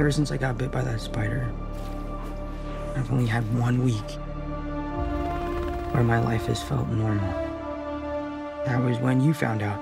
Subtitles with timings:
[0.00, 1.46] Ever since I got bit by that spider,
[2.96, 4.10] I've only had one week
[5.92, 7.30] where my life has felt normal.
[8.64, 9.76] That was when you found out.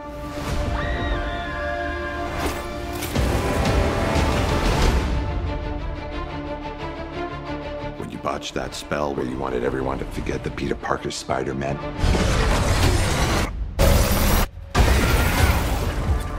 [8.00, 11.78] When you botched that spell where you wanted everyone to forget the Peter Parker Spider-Man.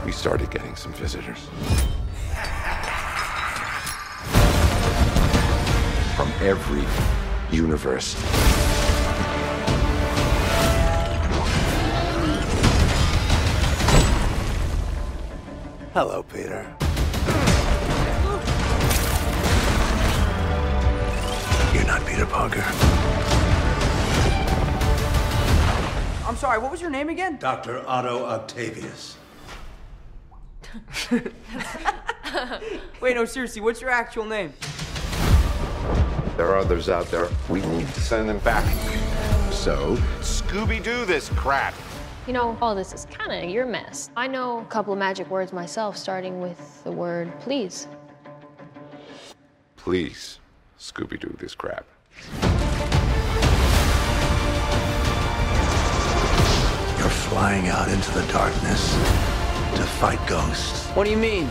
[0.04, 1.48] We started getting some visitors.
[6.40, 6.84] Every
[7.54, 8.14] universe.
[15.92, 16.64] Hello, Peter.
[21.74, 22.64] You're not Peter Parker.
[26.26, 27.38] I'm sorry, what was your name again?
[27.38, 27.84] Dr.
[27.86, 29.16] Otto Octavius.
[33.00, 34.54] Wait, no, seriously, what's your actual name?
[36.40, 37.28] There are others out there.
[37.50, 38.64] We need to send them back.
[39.52, 41.74] So, Scooby-Doo this crap.
[42.26, 44.08] You know, all this is kind of your mess.
[44.16, 47.88] I know a couple of magic words myself, starting with the word please.
[49.76, 50.38] Please,
[50.78, 51.84] Scooby-Doo this crap.
[56.98, 58.94] You're flying out into the darkness
[59.74, 60.86] to fight ghosts.
[60.92, 61.50] What do you mean?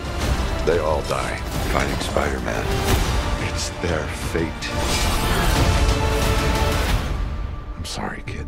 [0.65, 1.37] They all die
[1.71, 3.08] fighting Spider-Man.
[3.59, 4.69] It's their fate.
[7.75, 8.47] I'm sorry, kid.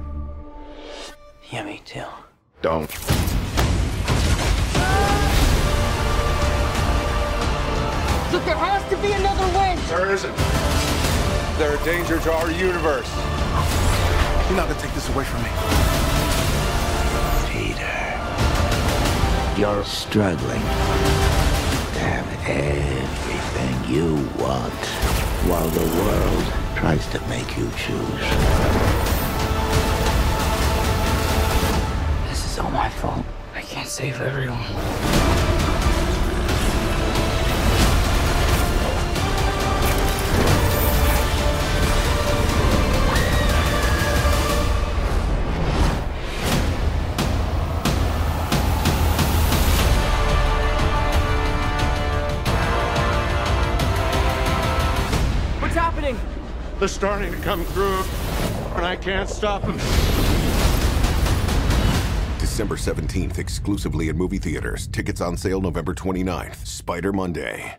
[1.52, 2.06] Yeah, me too.
[2.62, 2.90] Don't.
[8.31, 9.76] Look, there has to be another way!
[9.90, 10.38] There isn't.
[11.58, 13.14] They're a danger to our universe.
[14.48, 15.50] You're not gonna take this away from me.
[17.52, 17.92] Peter.
[19.59, 23.31] You're struggling to have everything
[23.90, 24.84] you want
[25.48, 26.46] while the world
[26.76, 28.28] tries to make you choose.
[32.30, 33.26] This is all my fault.
[33.56, 35.50] I can't save everyone.
[55.91, 56.18] Happening?
[56.79, 58.03] They're starting to come through,
[58.75, 59.78] and I can't stop them.
[62.40, 64.88] December 17th, exclusively in movie theaters.
[64.88, 66.66] Tickets on sale November 29th.
[66.66, 67.78] Spider Monday.